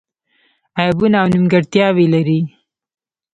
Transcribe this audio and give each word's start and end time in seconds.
عیبونه 0.79 1.15
او 1.21 1.27
نیمګړتیاوې 1.33 2.05
لري. 2.13 2.39